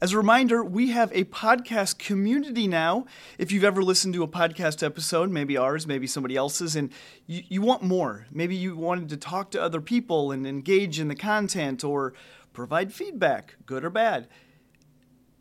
As 0.00 0.12
a 0.12 0.16
reminder, 0.16 0.62
we 0.62 0.90
have 0.90 1.10
a 1.12 1.24
podcast 1.24 1.98
community 1.98 2.68
now. 2.68 3.04
If 3.36 3.50
you've 3.50 3.64
ever 3.64 3.82
listened 3.82 4.14
to 4.14 4.22
a 4.22 4.28
podcast 4.28 4.86
episode, 4.86 5.28
maybe 5.28 5.56
ours, 5.56 5.88
maybe 5.88 6.06
somebody 6.06 6.36
else's, 6.36 6.76
and 6.76 6.92
you, 7.26 7.42
you, 7.48 7.62
want 7.62 7.82
more, 7.82 8.26
maybe 8.30 8.54
you 8.54 8.76
wanted 8.76 9.08
to 9.08 9.16
talk 9.16 9.50
to 9.50 9.60
other 9.60 9.80
people 9.80 10.30
and 10.30 10.46
engage 10.46 11.00
in 11.00 11.08
the 11.08 11.16
content 11.16 11.82
or 11.82 12.14
provide 12.52 12.92
feedback, 12.92 13.56
good 13.66 13.84
or 13.84 13.90
bad. 13.90 14.28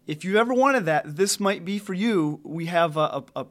If 0.08 0.26
you 0.26 0.40
ever 0.40 0.56
wanted 0.56 0.86
that, 0.86 1.18
this 1.18 1.40
might 1.40 1.64
be 1.64 1.78
for 1.78 1.94
you. 1.94 2.40
We 2.44 2.66
have 2.66 2.98
a, 2.98 3.24
a, 3.36 3.42
a 3.42 3.46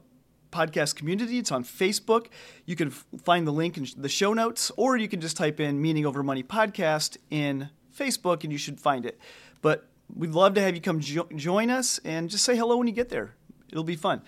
podcast 0.51 0.97
community. 0.97 1.37
It's 1.37 1.53
on 1.53 1.63
Facebook. 1.63 2.25
You 2.65 2.75
can 2.75 2.89
f- 2.89 3.05
find 3.23 3.47
the 3.47 3.53
link 3.53 3.77
in 3.77 3.87
the 3.95 4.09
show 4.09 4.33
notes, 4.33 4.73
or 4.75 4.97
you 4.97 5.07
can 5.07 5.21
just 5.21 5.37
type 5.37 5.61
in 5.61 5.81
Meaning 5.81 6.05
Over 6.05 6.21
Money 6.21 6.43
Podcast 6.43 7.15
in 7.29 7.69
Facebook 7.97 8.43
and 8.43 8.51
you 8.51 8.57
should 8.57 8.81
find 8.81 9.05
it. 9.05 9.17
But 9.61 9.87
We'd 10.13 10.31
love 10.31 10.53
to 10.55 10.61
have 10.61 10.75
you 10.75 10.81
come 10.81 10.99
jo- 10.99 11.27
join 11.35 11.69
us 11.69 11.99
and 12.03 12.29
just 12.29 12.43
say 12.43 12.55
hello 12.55 12.77
when 12.77 12.87
you 12.87 12.93
get 12.93 13.09
there. 13.09 13.35
It'll 13.71 13.83
be 13.83 13.95
fun. 13.95 14.21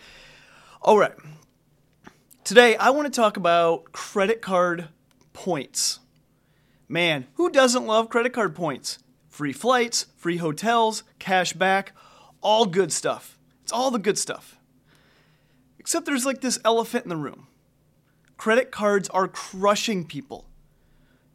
All 0.81 0.97
right. 0.97 1.13
Today, 2.43 2.75
I 2.75 2.89
want 2.89 3.11
to 3.11 3.15
talk 3.15 3.37
about 3.37 3.91
credit 3.91 4.41
card 4.41 4.89
points. 5.33 5.99
Man, 6.87 7.27
who 7.35 7.49
doesn't 7.49 7.85
love 7.85 8.09
credit 8.09 8.33
card 8.33 8.55
points? 8.55 8.99
Free 9.27 9.53
flights, 9.53 10.07
free 10.17 10.37
hotels, 10.37 11.03
cash 11.19 11.53
back, 11.53 11.93
all 12.41 12.65
good 12.65 12.91
stuff. 12.91 13.37
It's 13.63 13.71
all 13.71 13.91
the 13.91 13.99
good 13.99 14.17
stuff. 14.17 14.57
Except 15.77 16.05
there's 16.05 16.25
like 16.25 16.41
this 16.41 16.59
elephant 16.65 17.05
in 17.05 17.09
the 17.09 17.15
room. 17.15 17.47
Credit 18.37 18.71
cards 18.71 19.09
are 19.09 19.27
crushing 19.27 20.05
people. 20.05 20.45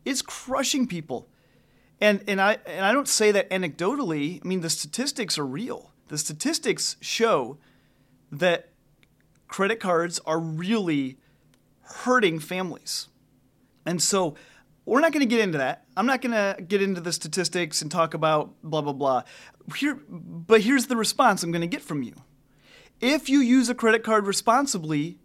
It's 0.05 0.23
crushing 0.23 0.87
people. 0.87 1.29
And 2.01 2.23
and 2.27 2.41
I 2.41 2.59
and 2.67 2.85
I 2.85 2.93
don't 2.93 3.09
say 3.09 3.33
that 3.33 3.51
anecdotally. 3.51 4.41
I 4.45 4.49
mean 4.49 4.61
the 4.61 4.71
statistics 4.71 5.39
are 5.39 5.47
real. 5.47 5.93
The 6.09 6.19
statistics 6.19 6.97
show 7.01 7.59
that 8.31 8.71
credit 9.49 9.81
cards 9.81 10.21
are 10.27 10.39
really 10.39 11.19
hurting 11.83 12.41
families. 12.41 13.09
And 13.87 14.03
so 14.03 14.35
we're 14.85 15.01
not 15.01 15.13
going 15.13 15.27
to 15.27 15.27
get 15.27 15.41
into 15.41 15.59
that. 15.59 15.85
I'm 15.97 16.07
not 16.07 16.21
going 16.21 16.33
to 16.33 16.61
get 16.63 16.83
into 16.83 17.01
the 17.01 17.13
statistics 17.13 17.81
and 17.81 17.91
talk 17.91 18.15
about 18.15 18.55
blah 18.63 18.83
blah 18.83 18.93
blah. 18.93 19.23
Here 19.77 19.99
but 20.09 20.63
here's 20.63 20.87
the 20.87 20.97
response 20.97 21.43
I'm 21.43 21.53
going 21.53 21.63
to 21.63 21.67
get 21.67 21.83
from 21.83 22.03
you. 22.03 22.15
If 23.01 23.29
you 23.29 23.41
use 23.41 23.69
a 23.69 23.75
credit 23.75 24.03
card 24.03 24.27
responsibly, 24.27 25.19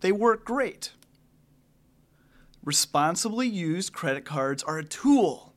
they 0.00 0.12
work 0.12 0.44
great. 0.44 0.92
Responsibly 2.64 3.48
used 3.48 3.92
credit 3.92 4.24
cards 4.24 4.62
are 4.62 4.78
a 4.78 4.84
tool 4.84 5.47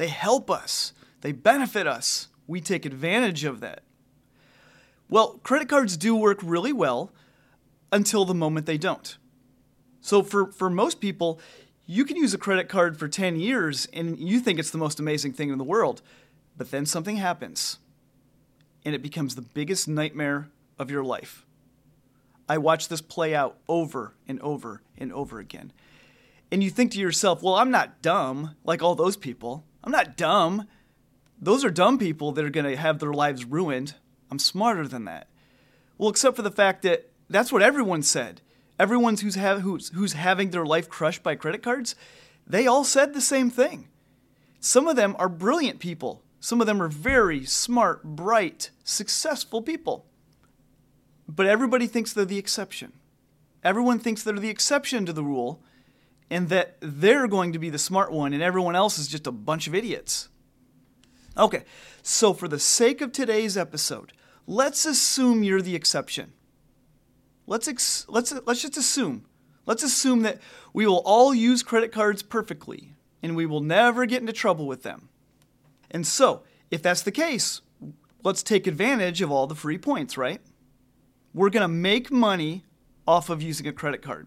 they 0.00 0.08
help 0.08 0.50
us, 0.50 0.94
they 1.20 1.30
benefit 1.30 1.86
us. 1.86 2.28
We 2.46 2.62
take 2.62 2.86
advantage 2.86 3.44
of 3.44 3.60
that. 3.60 3.82
Well, 5.10 5.40
credit 5.42 5.68
cards 5.68 5.98
do 5.98 6.16
work 6.16 6.38
really 6.42 6.72
well 6.72 7.12
until 7.92 8.24
the 8.24 8.32
moment 8.32 8.64
they 8.64 8.78
don't. 8.78 9.18
So, 10.00 10.22
for, 10.22 10.50
for 10.52 10.70
most 10.70 11.02
people, 11.02 11.38
you 11.84 12.06
can 12.06 12.16
use 12.16 12.32
a 12.32 12.38
credit 12.38 12.66
card 12.66 12.96
for 12.98 13.08
10 13.08 13.38
years 13.38 13.88
and 13.92 14.18
you 14.18 14.40
think 14.40 14.58
it's 14.58 14.70
the 14.70 14.78
most 14.78 14.98
amazing 15.00 15.34
thing 15.34 15.50
in 15.50 15.58
the 15.58 15.64
world, 15.64 16.00
but 16.56 16.70
then 16.70 16.86
something 16.86 17.16
happens 17.16 17.78
and 18.86 18.94
it 18.94 19.02
becomes 19.02 19.34
the 19.34 19.42
biggest 19.42 19.86
nightmare 19.86 20.48
of 20.78 20.90
your 20.90 21.04
life. 21.04 21.44
I 22.48 22.56
watch 22.56 22.88
this 22.88 23.02
play 23.02 23.34
out 23.34 23.58
over 23.68 24.14
and 24.26 24.40
over 24.40 24.80
and 24.96 25.12
over 25.12 25.40
again. 25.40 25.74
And 26.50 26.64
you 26.64 26.70
think 26.70 26.92
to 26.92 26.98
yourself, 26.98 27.42
well, 27.42 27.56
I'm 27.56 27.70
not 27.70 28.00
dumb 28.00 28.56
like 28.64 28.82
all 28.82 28.94
those 28.94 29.18
people. 29.18 29.66
I'm 29.82 29.92
not 29.92 30.16
dumb. 30.16 30.66
Those 31.40 31.64
are 31.64 31.70
dumb 31.70 31.98
people 31.98 32.32
that 32.32 32.44
are 32.44 32.50
going 32.50 32.66
to 32.66 32.76
have 32.76 32.98
their 32.98 33.12
lives 33.12 33.44
ruined. 33.44 33.94
I'm 34.30 34.38
smarter 34.38 34.86
than 34.86 35.04
that. 35.06 35.28
Well, 35.96 36.10
except 36.10 36.36
for 36.36 36.42
the 36.42 36.50
fact 36.50 36.82
that 36.82 37.10
that's 37.28 37.52
what 37.52 37.62
everyone 37.62 38.02
said. 38.02 38.40
Everyone 38.78 39.16
who's, 39.16 39.34
have, 39.34 39.60
who's, 39.60 39.90
who's 39.90 40.14
having 40.14 40.50
their 40.50 40.64
life 40.64 40.88
crushed 40.88 41.22
by 41.22 41.34
credit 41.34 41.62
cards, 41.62 41.94
they 42.46 42.66
all 42.66 42.84
said 42.84 43.12
the 43.12 43.20
same 43.20 43.50
thing. 43.50 43.88
Some 44.58 44.88
of 44.88 44.96
them 44.96 45.16
are 45.18 45.28
brilliant 45.28 45.78
people. 45.78 46.22
Some 46.40 46.60
of 46.60 46.66
them 46.66 46.80
are 46.80 46.88
very 46.88 47.44
smart, 47.44 48.02
bright, 48.02 48.70
successful 48.82 49.62
people. 49.62 50.06
But 51.28 51.46
everybody 51.46 51.86
thinks 51.86 52.12
they're 52.12 52.24
the 52.24 52.38
exception. 52.38 52.92
Everyone 53.62 53.98
thinks 53.98 54.22
they're 54.22 54.34
the 54.34 54.48
exception 54.48 55.04
to 55.06 55.12
the 55.12 55.22
rule 55.22 55.62
and 56.30 56.48
that 56.48 56.76
they're 56.80 57.26
going 57.26 57.52
to 57.52 57.58
be 57.58 57.70
the 57.70 57.78
smart 57.78 58.12
one 58.12 58.32
and 58.32 58.42
everyone 58.42 58.76
else 58.76 58.98
is 58.98 59.08
just 59.08 59.26
a 59.26 59.32
bunch 59.32 59.66
of 59.66 59.74
idiots. 59.74 60.28
Okay, 61.36 61.64
so 62.02 62.32
for 62.32 62.48
the 62.48 62.58
sake 62.58 63.00
of 63.00 63.12
today's 63.12 63.56
episode, 63.56 64.12
let's 64.46 64.86
assume 64.86 65.42
you're 65.42 65.62
the 65.62 65.74
exception. 65.74 66.32
Let's 67.46 67.66
ex- 67.66 68.06
let's 68.08 68.32
let's 68.46 68.62
just 68.62 68.76
assume. 68.76 69.26
Let's 69.66 69.82
assume 69.82 70.22
that 70.22 70.38
we 70.72 70.86
will 70.86 71.02
all 71.04 71.34
use 71.34 71.62
credit 71.62 71.92
cards 71.92 72.22
perfectly 72.22 72.94
and 73.22 73.36
we 73.36 73.46
will 73.46 73.60
never 73.60 74.06
get 74.06 74.20
into 74.20 74.32
trouble 74.32 74.66
with 74.66 74.82
them. 74.82 75.08
And 75.90 76.06
so, 76.06 76.42
if 76.70 76.82
that's 76.82 77.02
the 77.02 77.10
case, 77.10 77.60
let's 78.22 78.42
take 78.42 78.66
advantage 78.66 79.20
of 79.20 79.30
all 79.30 79.46
the 79.46 79.54
free 79.54 79.78
points, 79.78 80.16
right? 80.16 80.40
We're 81.34 81.50
going 81.50 81.62
to 81.62 81.68
make 81.68 82.10
money 82.10 82.64
off 83.06 83.30
of 83.30 83.42
using 83.42 83.66
a 83.66 83.72
credit 83.72 84.02
card. 84.02 84.26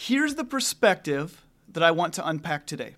Here's 0.00 0.36
the 0.36 0.44
perspective 0.44 1.44
that 1.72 1.82
I 1.82 1.90
want 1.90 2.14
to 2.14 2.26
unpack 2.26 2.66
today. 2.66 2.94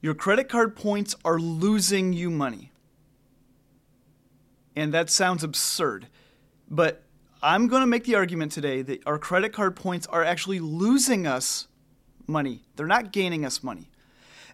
Your 0.00 0.14
credit 0.14 0.48
card 0.48 0.74
points 0.74 1.14
are 1.22 1.38
losing 1.38 2.14
you 2.14 2.30
money. 2.30 2.72
And 4.74 4.94
that 4.94 5.10
sounds 5.10 5.44
absurd, 5.44 6.06
but 6.66 7.02
I'm 7.42 7.68
going 7.68 7.82
to 7.82 7.86
make 7.86 8.04
the 8.04 8.14
argument 8.14 8.52
today 8.52 8.80
that 8.80 9.06
our 9.06 9.18
credit 9.18 9.52
card 9.52 9.76
points 9.76 10.06
are 10.06 10.24
actually 10.24 10.60
losing 10.60 11.26
us 11.26 11.68
money. 12.26 12.62
They're 12.76 12.86
not 12.86 13.12
gaining 13.12 13.44
us 13.44 13.62
money. 13.62 13.90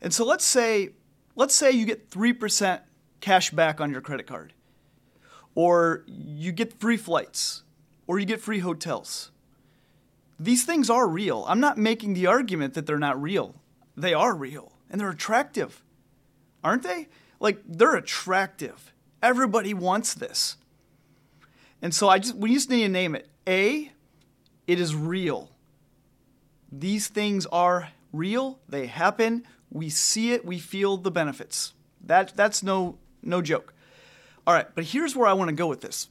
And 0.02 0.12
so 0.12 0.24
let's 0.24 0.44
say 0.44 0.88
let's 1.36 1.54
say 1.54 1.70
you 1.70 1.86
get 1.86 2.10
3% 2.10 2.80
cash 3.20 3.50
back 3.52 3.80
on 3.80 3.92
your 3.92 4.00
credit 4.00 4.26
card. 4.26 4.54
Or 5.54 6.02
you 6.08 6.50
get 6.50 6.80
free 6.80 6.96
flights, 6.96 7.62
or 8.08 8.18
you 8.18 8.26
get 8.26 8.40
free 8.40 8.58
hotels 8.58 9.30
these 10.38 10.64
things 10.64 10.88
are 10.88 11.06
real. 11.06 11.44
I'm 11.48 11.60
not 11.60 11.78
making 11.78 12.14
the 12.14 12.26
argument 12.26 12.74
that 12.74 12.86
they're 12.86 12.98
not 12.98 13.20
real. 13.20 13.56
They 13.96 14.14
are 14.14 14.34
real 14.34 14.72
and 14.90 15.00
they're 15.00 15.10
attractive. 15.10 15.82
Aren't 16.62 16.84
they? 16.84 17.08
Like 17.40 17.60
they're 17.66 17.96
attractive. 17.96 18.92
Everybody 19.22 19.74
wants 19.74 20.14
this. 20.14 20.56
And 21.82 21.94
so 21.94 22.08
I 22.08 22.18
just 22.18 22.36
we 22.36 22.54
just 22.54 22.70
need 22.70 22.82
to 22.82 22.88
name 22.88 23.14
it. 23.14 23.28
A, 23.46 23.92
it 24.66 24.80
is 24.80 24.94
real. 24.94 25.50
These 26.70 27.08
things 27.08 27.46
are 27.46 27.90
real. 28.12 28.60
They 28.68 28.86
happen. 28.86 29.44
We 29.70 29.88
see 29.88 30.32
it. 30.32 30.44
We 30.44 30.58
feel 30.58 30.96
the 30.96 31.10
benefits. 31.10 31.74
That 32.04 32.32
that's 32.36 32.62
no 32.62 32.98
no 33.22 33.42
joke. 33.42 33.74
All 34.46 34.54
right, 34.54 34.66
but 34.74 34.84
here's 34.84 35.14
where 35.14 35.28
I 35.28 35.34
want 35.34 35.48
to 35.48 35.54
go 35.54 35.66
with 35.66 35.80
this. 35.80 36.08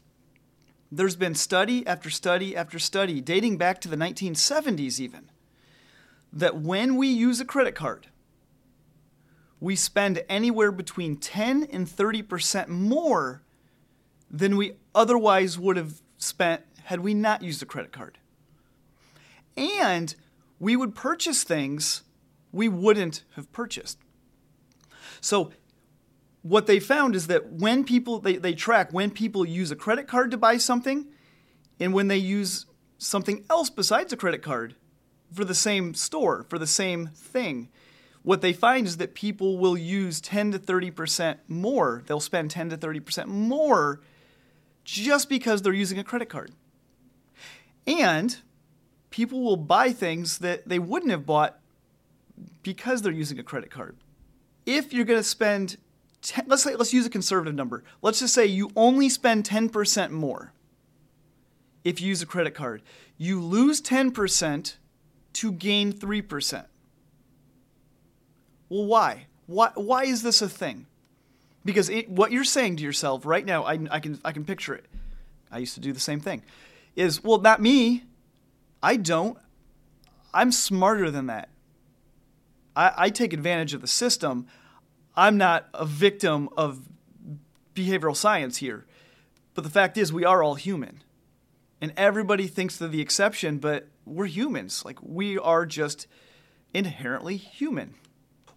There's 0.91 1.15
been 1.15 1.35
study 1.35 1.85
after 1.85 2.09
study 2.09 2.55
after 2.55 2.79
study, 2.79 3.19
dating 3.21 3.57
back 3.57 3.81
to 3.81 3.89
the 3.89 3.97
1970s 3.97 4.99
even, 4.99 5.29
that 6.31 6.57
when 6.57 6.95
we 6.95 7.07
use 7.07 7.39
a 7.39 7.45
credit 7.45 7.75
card, 7.75 8.07
we 9.59 9.75
spend 9.75 10.23
anywhere 10.29 10.71
between 10.71 11.17
10 11.17 11.63
and 11.71 11.87
30% 11.87 12.67
more 12.67 13.41
than 14.29 14.55
we 14.55 14.73
otherwise 14.93 15.57
would 15.57 15.77
have 15.77 16.01
spent 16.17 16.63
had 16.83 16.99
we 16.99 17.13
not 17.13 17.41
used 17.41 17.61
a 17.61 17.65
credit 17.65 17.91
card. 17.91 18.17
And 19.55 20.15
we 20.59 20.75
would 20.75 20.95
purchase 20.95 21.43
things 21.43 22.03
we 22.51 22.69
wouldn't 22.69 23.23
have 23.35 23.51
purchased. 23.51 23.97
So 25.19 25.51
what 26.41 26.67
they 26.67 26.79
found 26.79 27.15
is 27.15 27.27
that 27.27 27.51
when 27.51 27.83
people 27.83 28.19
they, 28.19 28.37
they 28.37 28.53
track 28.53 28.93
when 28.93 29.11
people 29.11 29.45
use 29.45 29.71
a 29.71 29.75
credit 29.75 30.07
card 30.07 30.31
to 30.31 30.37
buy 30.37 30.57
something 30.57 31.07
and 31.79 31.93
when 31.93 32.07
they 32.07 32.17
use 32.17 32.65
something 32.97 33.43
else 33.49 33.69
besides 33.69 34.11
a 34.13 34.17
credit 34.17 34.41
card 34.41 34.75
for 35.33 35.43
the 35.43 35.55
same 35.55 35.93
store 35.93 36.45
for 36.49 36.57
the 36.57 36.67
same 36.67 37.07
thing 37.07 37.69
what 38.27 38.41
they 38.41 38.51
find 38.51 38.85
is 38.85 38.97
that 38.97 39.13
people 39.13 39.57
will 39.57 39.77
use 39.77 40.19
10 40.19 40.51
to 40.51 40.59
30% 40.59 41.37
more. 41.47 42.03
They'll 42.07 42.19
spend 42.19 42.51
10 42.51 42.71
to 42.71 42.77
30% 42.77 43.27
more 43.27 44.01
just 44.83 45.29
because 45.29 45.61
they're 45.61 45.71
using 45.71 45.97
a 45.97 46.03
credit 46.03 46.27
card. 46.27 46.51
And 47.87 48.37
people 49.11 49.41
will 49.41 49.55
buy 49.55 49.93
things 49.93 50.39
that 50.39 50.67
they 50.67 50.77
wouldn't 50.77 51.09
have 51.09 51.25
bought 51.25 51.61
because 52.63 53.01
they're 53.01 53.13
using 53.13 53.39
a 53.39 53.43
credit 53.43 53.71
card. 53.71 53.95
If 54.65 54.91
you're 54.91 55.05
going 55.05 55.21
to 55.21 55.23
spend 55.23 55.77
10, 56.21 56.45
let's 56.47 56.63
say 56.63 56.75
let's 56.75 56.93
use 56.93 57.05
a 57.05 57.09
conservative 57.09 57.55
number. 57.55 57.83
Let's 58.01 58.19
just 58.19 58.33
say 58.33 58.45
you 58.45 58.71
only 58.75 59.09
spend 59.09 59.43
10% 59.45 60.11
more 60.11 60.53
if 61.83 62.01
you 62.01 62.07
use 62.07 62.21
a 62.21 62.25
credit 62.25 62.53
card. 62.53 62.81
You 63.17 63.41
lose 63.41 63.81
10% 63.81 64.75
to 65.33 65.51
gain 65.51 65.93
3%. 65.93 66.65
Well, 68.69 68.85
why? 68.85 69.27
Why, 69.45 69.71
why 69.75 70.03
is 70.03 70.23
this 70.23 70.41
a 70.41 70.49
thing? 70.49 70.87
Because 71.63 71.89
it, 71.89 72.09
what 72.09 72.31
you're 72.31 72.43
saying 72.43 72.77
to 72.77 72.83
yourself 72.83 73.25
right 73.25 73.45
now, 73.45 73.63
I, 73.63 73.79
I, 73.89 73.99
can, 73.99 74.19
I 74.25 74.31
can 74.31 74.45
picture 74.45 74.73
it. 74.73 74.85
I 75.51 75.59
used 75.59 75.75
to 75.75 75.79
do 75.79 75.93
the 75.93 75.99
same 75.99 76.19
thing. 76.19 76.43
Is, 76.95 77.23
well, 77.23 77.39
not 77.39 77.61
me. 77.61 78.03
I 78.81 78.97
don't. 78.97 79.37
I'm 80.33 80.51
smarter 80.51 81.09
than 81.09 81.27
that. 81.27 81.49
I, 82.75 82.93
I 82.97 83.09
take 83.09 83.33
advantage 83.33 83.73
of 83.73 83.81
the 83.81 83.87
system. 83.87 84.47
I'm 85.17 85.35
not 85.35 85.67
a 85.73 85.85
victim 85.85 86.47
of 86.55 86.87
behavioral 87.73 88.15
science 88.15 88.57
here. 88.57 88.85
But 89.55 89.63
the 89.63 89.69
fact 89.71 89.97
is, 89.97 90.13
we 90.13 90.23
are 90.23 90.43
all 90.43 90.53
human. 90.53 91.03
And 91.81 91.91
everybody 91.97 92.45
thinks 92.47 92.77
they're 92.77 92.87
the 92.87 93.01
exception, 93.01 93.57
but 93.57 93.87
we're 94.05 94.27
humans. 94.27 94.85
Like, 94.85 94.99
we 95.01 95.39
are 95.39 95.65
just 95.65 96.05
inherently 96.73 97.37
human. 97.37 97.95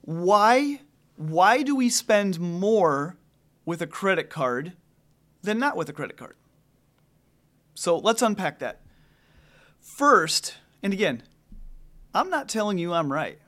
Why, 0.03 0.83
why 1.17 1.63
do 1.63 1.75
we 1.75 1.89
spend 1.89 2.39
more 2.39 3.17
with 3.65 3.81
a 3.81 3.87
credit 3.87 4.29
card 4.29 4.75
than 5.43 5.59
not 5.59 5.77
with 5.77 5.89
a 5.89 5.95
credit 5.95 6.19
card? 6.19 6.37
So 7.75 7.97
let's 7.97 8.21
unpack 8.21 8.59
that. 8.59 8.83
First, 9.81 10.57
and 10.83 10.93
again, 10.93 11.23
I'm 12.15 12.29
not 12.29 12.49
telling 12.49 12.77
you 12.77 12.93
I'm 12.93 13.11
right. 13.11 13.39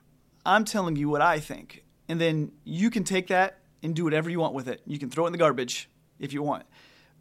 I'm 0.47 0.65
telling 0.65 0.97
you 0.97 1.11
what 1.11 1.21
I 1.21 1.39
think. 1.39 1.85
And 2.13 2.21
then 2.21 2.53
you 2.65 2.91
can 2.91 3.05
take 3.05 3.29
that 3.29 3.61
and 3.83 3.97
do 3.97 4.05
whatever 4.05 4.29
you 4.29 4.39
want 4.39 4.53
with 4.53 4.69
it. 4.69 4.83
You 4.85 4.99
can 4.99 5.09
throw 5.09 5.25
it 5.25 5.29
in 5.29 5.33
the 5.33 5.39
garbage 5.39 5.89
if 6.19 6.35
you 6.35 6.43
want. 6.43 6.65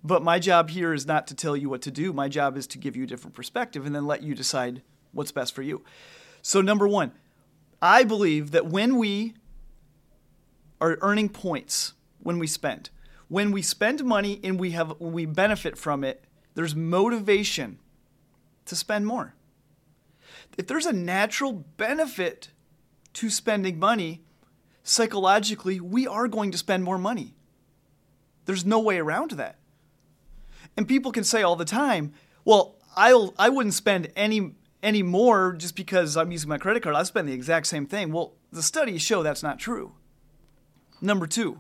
But 0.04 0.22
my 0.22 0.38
job 0.38 0.70
here 0.70 0.94
is 0.94 1.06
not 1.06 1.28
to 1.28 1.34
tell 1.34 1.56
you 1.56 1.70
what 1.70 1.82
to 1.84 1.92
do. 1.92 2.12
My 2.12 2.28
job 2.28 2.58
is 2.58 2.68
to 2.68 2.78
give 2.78 2.98
you 2.98 3.06
a 3.06 3.08
different 3.08 3.34
perspective 3.34 3.86
and 3.86 3.96
then 3.96 4.06
let 4.06 4.22
you 4.22 4.36
decide 4.36 4.82
what's 5.14 5.32
best 5.32 5.56
for 5.56 5.62
you. 5.62 5.82
So, 6.42 6.60
number 6.60 6.90
one, 6.90 7.14
I 7.82 8.04
believe 8.04 8.52
that 8.52 8.66
when 8.66 8.98
we 8.98 9.36
are 10.82 10.98
earning 11.00 11.30
points 11.30 11.94
when 12.20 12.38
we 12.38 12.46
spend, 12.46 12.90
when 13.30 13.54
we 13.54 13.62
spend 13.62 14.04
money 14.04 14.42
and 14.44 14.60
we 14.60 14.72
have 14.72 15.00
we 15.00 15.26
benefit 15.26 15.78
from 15.78 16.04
it, 16.04 16.26
there's 16.54 16.76
motivation 16.76 17.80
to 18.66 18.76
spend 18.76 19.08
more. 19.08 19.36
If 20.58 20.68
there's 20.68 20.86
a 20.86 20.92
natural 20.92 21.54
benefit 21.54 22.50
to 23.14 23.30
spending 23.30 23.80
money, 23.80 24.26
psychologically, 24.84 25.80
we 25.80 26.08
are 26.08 26.28
going 26.28 26.52
to 26.52 26.58
spend 26.58 26.84
more 26.84 26.98
money. 26.98 27.36
There's 28.46 28.66
no 28.66 28.80
way 28.80 28.98
around 28.98 29.32
that. 29.32 29.58
And 30.76 30.88
people 30.88 31.12
can 31.12 31.24
say 31.24 31.44
all 31.44 31.56
the 31.56 31.66
time, 31.66 32.14
well, 32.46 32.76
I'll 32.96 33.34
I 33.38 33.50
wouldn't 33.50 33.74
spend 33.74 34.12
any 34.16 34.56
any 34.84 35.04
more 35.04 35.54
just 35.54 35.76
because 35.76 36.18
I'm 36.18 36.32
using 36.32 36.50
my 36.50 36.58
credit 36.58 36.84
card. 36.84 36.96
I 36.96 37.04
spend 37.04 37.28
the 37.28 37.34
exact 37.34 37.68
same 37.68 37.86
thing. 37.86 38.12
Well, 38.12 38.34
the 38.52 38.64
studies 38.64 39.02
show 39.02 39.24
that's 39.24 39.44
not 39.44 39.60
true. 39.60 39.94
Number 41.02 41.28
2. 41.28 41.60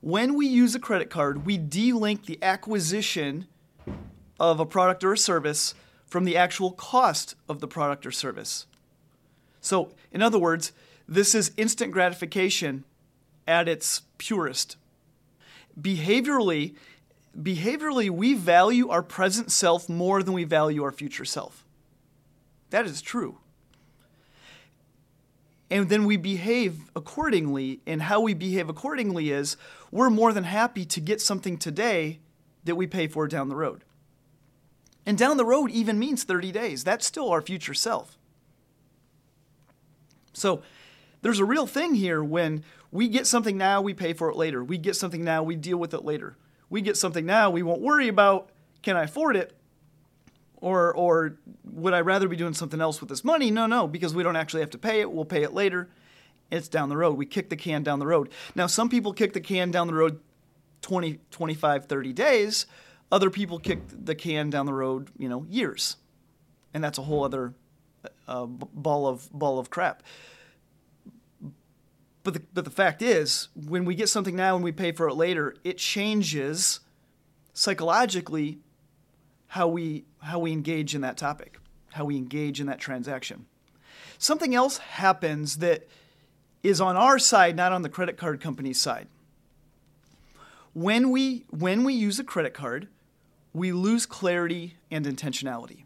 When 0.00 0.34
we 0.34 0.46
use 0.46 0.74
a 0.74 0.80
credit 0.80 1.10
card, 1.10 1.44
we 1.44 1.58
delink 1.58 2.26
the 2.26 2.38
acquisition 2.42 3.48
of 4.38 4.60
a 4.60 4.66
product 4.66 5.02
or 5.02 5.12
a 5.12 5.18
service 5.18 5.74
from 6.06 6.24
the 6.24 6.36
actual 6.36 6.70
cost 6.72 7.34
of 7.48 7.60
the 7.60 7.66
product 7.66 8.06
or 8.06 8.12
service. 8.12 8.66
So, 9.60 9.90
in 10.12 10.22
other 10.22 10.38
words, 10.38 10.72
this 11.08 11.34
is 11.34 11.52
instant 11.56 11.92
gratification 11.92 12.84
at 13.46 13.66
its 13.66 14.02
purest. 14.18 14.76
Behaviorally, 15.80 16.74
behaviorally 17.40 18.10
we 18.10 18.34
value 18.34 18.90
our 18.90 19.02
present 19.02 19.50
self 19.50 19.88
more 19.88 20.22
than 20.22 20.34
we 20.34 20.44
value 20.44 20.82
our 20.82 20.92
future 20.92 21.24
self. 21.24 21.64
That 22.70 22.84
is 22.84 23.00
true. 23.00 23.38
And 25.70 25.88
then 25.88 26.04
we 26.04 26.16
behave 26.16 26.90
accordingly, 26.96 27.80
and 27.86 28.02
how 28.02 28.20
we 28.20 28.34
behave 28.34 28.68
accordingly 28.68 29.30
is 29.30 29.56
we're 29.90 30.10
more 30.10 30.32
than 30.32 30.44
happy 30.44 30.84
to 30.86 31.00
get 31.00 31.20
something 31.20 31.58
today 31.58 32.20
that 32.64 32.74
we 32.74 32.86
pay 32.86 33.06
for 33.06 33.26
down 33.26 33.48
the 33.48 33.56
road. 33.56 33.84
And 35.04 35.16
down 35.16 35.36
the 35.36 35.44
road 35.44 35.70
even 35.70 35.98
means 35.98 36.24
30 36.24 36.52
days. 36.52 36.84
That's 36.84 37.06
still 37.06 37.30
our 37.30 37.40
future 37.40 37.74
self. 37.74 38.18
So 40.32 40.62
there's 41.22 41.40
a 41.40 41.44
real 41.44 41.66
thing 41.66 41.94
here 41.94 42.22
when 42.22 42.64
we 42.90 43.08
get 43.08 43.26
something 43.26 43.56
now, 43.56 43.80
we 43.80 43.94
pay 43.94 44.12
for 44.12 44.30
it 44.30 44.36
later. 44.36 44.62
We 44.62 44.78
get 44.78 44.96
something 44.96 45.24
now, 45.24 45.42
we 45.42 45.56
deal 45.56 45.78
with 45.78 45.94
it 45.94 46.04
later. 46.04 46.36
We 46.70 46.80
get 46.80 46.96
something 46.96 47.26
now, 47.26 47.50
we 47.50 47.62
won't 47.62 47.80
worry 47.80 48.08
about 48.08 48.50
can 48.82 48.96
I 48.96 49.04
afford 49.04 49.36
it? 49.36 49.54
Or, 50.60 50.92
or 50.94 51.36
would 51.64 51.94
I 51.94 52.00
rather 52.00 52.28
be 52.28 52.36
doing 52.36 52.54
something 52.54 52.80
else 52.80 53.00
with 53.00 53.08
this 53.08 53.24
money? 53.24 53.50
No, 53.50 53.66
no, 53.66 53.86
because 53.86 54.14
we 54.14 54.22
don't 54.22 54.36
actually 54.36 54.60
have 54.60 54.70
to 54.70 54.78
pay 54.78 55.00
it. 55.00 55.10
We'll 55.10 55.24
pay 55.24 55.42
it 55.42 55.52
later. 55.52 55.88
It's 56.50 56.68
down 56.68 56.88
the 56.88 56.96
road. 56.96 57.16
We 57.16 57.26
kick 57.26 57.48
the 57.48 57.56
can 57.56 57.82
down 57.82 57.98
the 57.98 58.06
road. 58.06 58.30
Now, 58.54 58.66
some 58.66 58.88
people 58.88 59.12
kick 59.12 59.34
the 59.34 59.40
can 59.40 59.70
down 59.70 59.86
the 59.86 59.94
road 59.94 60.20
20, 60.82 61.18
25, 61.30 61.86
30 61.86 62.12
days. 62.12 62.66
Other 63.10 63.30
people 63.30 63.58
kick 63.58 63.80
the 63.90 64.14
can 64.14 64.50
down 64.50 64.66
the 64.66 64.72
road, 64.72 65.10
you 65.16 65.28
know, 65.28 65.44
years. 65.48 65.96
And 66.74 66.82
that's 66.82 66.98
a 66.98 67.02
whole 67.02 67.24
other 67.24 67.54
uh, 68.26 68.46
ball 68.46 69.06
of 69.06 69.28
ball 69.32 69.58
of 69.58 69.70
crap. 69.70 70.02
But 72.24 72.34
the, 72.34 72.42
but 72.52 72.64
the 72.64 72.70
fact 72.70 73.00
is, 73.00 73.48
when 73.54 73.84
we 73.84 73.94
get 73.94 74.08
something 74.08 74.36
now 74.36 74.54
and 74.54 74.64
we 74.64 74.72
pay 74.72 74.92
for 74.92 75.08
it 75.08 75.14
later, 75.14 75.54
it 75.64 75.78
changes 75.78 76.80
psychologically 77.52 78.58
how 79.48 79.68
we 79.68 80.04
how 80.20 80.38
we 80.38 80.52
engage 80.52 80.94
in 80.94 81.00
that 81.00 81.16
topic, 81.16 81.58
how 81.92 82.04
we 82.04 82.16
engage 82.16 82.60
in 82.60 82.66
that 82.66 82.78
transaction. 82.78 83.46
Something 84.18 84.54
else 84.54 84.78
happens 84.78 85.58
that 85.58 85.88
is 86.62 86.80
on 86.80 86.96
our 86.96 87.18
side, 87.18 87.56
not 87.56 87.72
on 87.72 87.82
the 87.82 87.88
credit 87.88 88.16
card 88.16 88.40
company's 88.40 88.80
side. 88.80 89.06
When 90.74 91.10
we 91.10 91.46
when 91.50 91.84
we 91.84 91.94
use 91.94 92.18
a 92.18 92.24
credit 92.24 92.52
card, 92.52 92.88
we 93.52 93.72
lose 93.72 94.06
clarity 94.06 94.76
and 94.90 95.06
intentionality. 95.06 95.84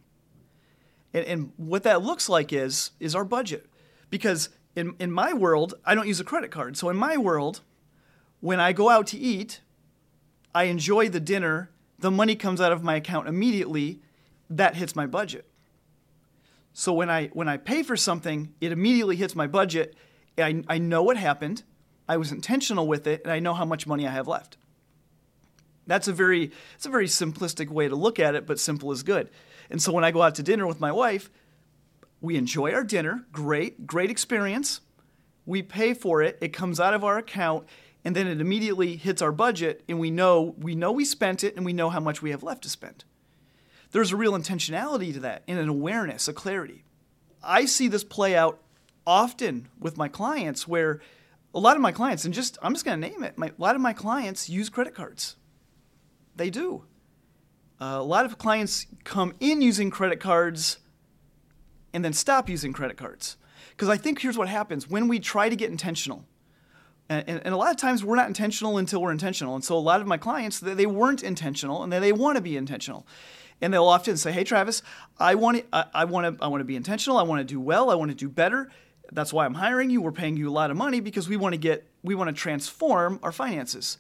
And, 1.14 1.26
and 1.26 1.52
what 1.57 1.83
that 1.85 2.02
looks 2.02 2.28
like 2.28 2.52
is 2.52 2.90
is 3.00 3.14
our 3.14 3.25
budget. 3.25 3.66
Because 4.11 4.49
in, 4.75 4.95
in 4.99 5.11
my 5.12 5.33
world, 5.33 5.75
I 5.85 5.95
don't 5.95 6.09
use 6.09 6.21
a 6.21 6.25
credit 6.25 6.50
card. 6.50 6.76
So 6.76 6.88
in 6.88 6.97
my 6.97 7.17
world, 7.17 7.61
when 8.41 8.61
I 8.61 8.73
go 8.73 8.88
out 8.88 9.07
to 9.09 9.19
eat, 9.19 9.61
I 10.55 10.64
enjoy 10.64 11.09
the 11.09 11.21
dinner 11.21 11.73
the 12.02 12.11
money 12.11 12.35
comes 12.35 12.61
out 12.61 12.73
of 12.73 12.83
my 12.83 12.97
account 12.97 13.29
immediately, 13.29 14.00
that 14.50 14.76
hits 14.76 14.95
my 14.95 15.07
budget. 15.07 15.47
So 16.75 16.93
when 16.93 17.09
I 17.09 17.29
when 17.29 17.49
I 17.49 17.57
pay 17.57 17.83
for 17.83 17.97
something, 17.97 18.52
it 18.61 18.73
immediately 18.73 19.17
hits 19.17 19.35
my 19.35 19.47
budget. 19.47 19.95
I, 20.37 20.62
I 20.69 20.79
know 20.79 21.02
what 21.02 21.17
happened. 21.17 21.62
I 22.09 22.17
was 22.17 22.33
intentional 22.33 22.87
with 22.87 23.07
it, 23.07 23.23
and 23.23 23.33
I 23.33 23.38
know 23.38 23.55
how 23.55 23.64
much 23.64 23.87
money 23.87 24.07
I 24.07 24.11
have 24.11 24.26
left. 24.26 24.57
That's 25.87 26.09
a 26.09 26.12
very 26.12 26.50
it's 26.75 26.87
a 26.87 26.91
very 26.91 27.07
simplistic 27.07 27.69
way 27.69 27.88
to 27.88 27.95
look 27.95 28.19
at 28.19 28.35
it, 28.35 28.47
but 28.47 28.59
simple 28.59 28.91
is 28.93 29.02
good. 29.02 29.31
And 29.71 29.81
so 29.81 29.93
when 29.93 30.05
I 30.05 30.11
go 30.11 30.23
out 30.23 30.35
to 30.37 30.43
dinner 30.43 30.67
with 30.67 30.81
my 30.81 30.93
wife, 30.93 31.31
we 32.23 32.37
enjoy 32.37 32.73
our 32.73 32.85
dinner, 32.85 33.26
great, 33.33 33.87
great 33.87 34.11
experience. 34.11 34.81
We 35.45 35.61
pay 35.61 35.93
for 35.93 36.23
it, 36.23 36.38
it 36.41 36.52
comes 36.52 36.79
out 36.81 36.95
of 36.95 37.05
our 37.05 37.19
account, 37.19 37.67
and 38.05 38.17
then 38.17 38.29
it 38.29 38.41
immediately 38.41 38.97
hits 38.97 39.21
our 39.21 39.33
budget 39.33 39.83
and 39.88 39.99
we 39.99 40.11
know 40.11 40.55
we 40.59 40.75
know 40.75 40.93
we 40.93 41.05
spent 41.05 41.45
it 41.45 41.57
and 41.57 41.67
we 41.67 41.73
know 41.73 41.91
how 41.91 42.00
much 42.00 42.23
we 42.23 42.31
have 42.31 42.43
left 42.43 42.62
to 42.62 42.69
spend. 42.69 43.05
There's 43.91 44.12
a 44.12 44.17
real 44.17 44.33
intentionality 44.33 45.12
to 45.12 45.21
that 45.21 45.43
and 45.47 45.59
an 45.59 45.69
awareness, 45.69 46.29
a 46.29 46.33
clarity. 46.33 46.85
I 47.43 47.64
see 47.64 47.88
this 47.88 48.05
play 48.05 48.37
out 48.37 48.61
often 49.05 49.69
with 49.79 49.97
my 49.97 50.09
clients 50.09 50.67
where 50.67 51.00
a 51.55 51.59
lot 51.59 51.76
of 51.76 51.83
my 51.83 51.93
clients, 51.93 52.25
and 52.25 52.33
just 52.33 52.57
I'm 52.62 52.73
just 52.73 52.85
going 52.85 53.00
to 53.00 53.09
name 53.09 53.25
it, 53.25 53.37
my, 53.37 53.49
a 53.49 53.52
lot 53.59 53.75
of 53.75 53.81
my 53.81 53.93
clients 53.93 54.49
use 54.49 54.69
credit 54.69 54.95
cards. 54.95 55.37
They 56.37 56.50
do. 56.50 56.85
Uh, 57.81 57.99
a 57.99 58.02
lot 58.02 58.25
of 58.25 58.38
clients 58.38 58.87
come 59.02 59.35
in 59.41 59.61
using 59.61 59.91
credit 59.91 60.21
cards 60.21 60.79
and 61.92 62.04
then 62.04 62.12
stop 62.12 62.49
using 62.49 62.72
credit 62.72 62.96
cards. 62.96 63.37
Because 63.70 63.88
I 63.88 63.96
think 63.96 64.20
here's 64.20 64.38
what 64.38 64.49
happens 64.49 64.88
when 64.88 65.08
we 65.08 65.18
try 65.18 65.49
to 65.49 65.56
get 65.56 65.70
intentional 65.70 66.25
and, 67.08 67.28
and, 67.28 67.42
and, 67.44 67.54
a 67.54 67.56
lot 67.56 67.70
of 67.70 67.76
times 67.76 68.04
we're 68.04 68.16
not 68.16 68.28
intentional 68.28 68.78
until 68.78 69.02
we're 69.02 69.12
intentional. 69.12 69.54
And 69.54 69.64
so 69.64 69.76
a 69.76 69.78
lot 69.78 70.00
of 70.00 70.06
my 70.06 70.16
clients, 70.16 70.61
they, 70.61 70.75
they 70.75 70.87
weren't 70.87 71.22
intentional 71.22 71.82
and 71.82 71.92
they, 71.92 71.99
they 71.99 72.12
want 72.12 72.37
to 72.37 72.42
be 72.42 72.56
intentional. 72.56 73.06
And 73.61 73.72
they'll 73.72 73.84
often 73.84 74.16
say, 74.16 74.32
hey, 74.32 74.44
Travis, 74.44 74.82
I 75.18 75.34
want 75.34 75.58
to, 75.58 75.64
I, 75.72 75.84
I 75.94 76.04
want 76.04 76.38
to, 76.38 76.44
I 76.44 76.49
want 76.49 76.61
to 76.61 76.64
be 76.64 76.76
intentional. 76.76 77.18
I 77.18 77.22
want 77.22 77.40
to 77.40 77.44
do 77.44 77.61
well. 77.61 77.90
I 77.90 77.94
want 77.94 78.11
to 78.11 78.16
do 78.16 78.28
better. 78.28 78.70
That's 79.12 79.32
why 79.32 79.44
I'm 79.44 79.54
hiring 79.54 79.90
you. 79.90 80.00
We're 80.00 80.12
paying 80.12 80.37
you 80.37 80.49
a 80.49 80.52
lot 80.52 80.70
of 80.70 80.76
money 80.76 81.00
because 81.00 81.28
we 81.28 81.37
want 81.37 81.52
to 81.52 81.58
get 81.58 81.87
we 82.02 82.14
want 82.14 82.28
to 82.28 82.34
transform 82.34 83.20
our 83.22 83.32
finances. 83.32 83.99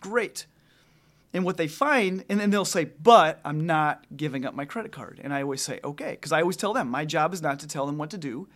Great. 0.00 0.46
And 1.34 1.44
what 1.44 1.56
they 1.56 1.66
find, 1.66 2.24
and 2.28 2.38
then 2.38 2.50
they'll 2.50 2.64
say, 2.64 2.84
but 2.84 3.40
I'm 3.44 3.66
not 3.66 4.06
giving 4.16 4.46
up 4.46 4.54
my 4.54 4.64
credit 4.64 4.92
card. 4.92 5.20
And 5.22 5.34
I 5.34 5.42
always 5.42 5.60
say, 5.60 5.80
okay, 5.82 6.12
because 6.12 6.30
I 6.30 6.40
always 6.40 6.56
tell 6.56 6.72
them 6.72 6.88
my 6.88 7.04
job 7.04 7.34
is 7.34 7.42
not 7.42 7.58
to 7.60 7.66
tell 7.66 7.86
them 7.86 7.98
what 7.98 8.10
to 8.10 8.18
do, 8.18 8.48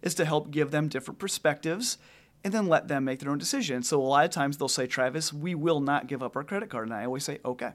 is 0.00 0.14
to 0.14 0.24
help 0.24 0.50
give 0.50 0.70
them 0.70 0.88
different 0.88 1.18
perspectives 1.18 1.98
and 2.42 2.52
then 2.52 2.68
let 2.68 2.88
them 2.88 3.04
make 3.04 3.20
their 3.20 3.30
own 3.30 3.36
decision. 3.36 3.82
So 3.82 4.00
a 4.00 4.02
lot 4.02 4.24
of 4.24 4.30
times 4.30 4.56
they'll 4.56 4.68
say, 4.68 4.86
Travis, 4.86 5.30
we 5.30 5.54
will 5.54 5.80
not 5.80 6.06
give 6.06 6.22
up 6.22 6.34
our 6.34 6.42
credit 6.42 6.70
card. 6.70 6.88
And 6.88 6.94
I 6.94 7.04
always 7.04 7.22
say, 7.22 7.38
okay. 7.44 7.72